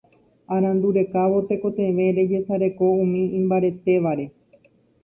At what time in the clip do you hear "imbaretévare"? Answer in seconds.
3.43-4.25